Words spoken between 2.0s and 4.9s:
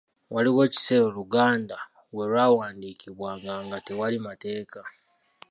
we lwawandiikibwanga nga tewali mateeka.